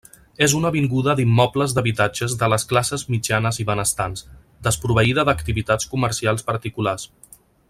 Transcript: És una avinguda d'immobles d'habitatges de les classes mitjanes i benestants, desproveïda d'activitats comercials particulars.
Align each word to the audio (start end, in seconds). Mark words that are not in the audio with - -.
És 0.45 0.53
una 0.59 0.69
avinguda 0.71 1.13
d'immobles 1.19 1.75
d'habitatges 1.79 2.33
de 2.43 2.49
les 2.53 2.65
classes 2.73 3.05
mitjanes 3.17 3.61
i 3.65 3.69
benestants, 3.71 4.27
desproveïda 4.69 5.27
d'activitats 5.31 5.91
comercials 5.95 6.49
particulars. 6.53 7.11